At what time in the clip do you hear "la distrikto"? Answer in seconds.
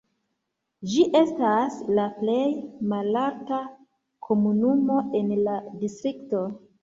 5.49-6.43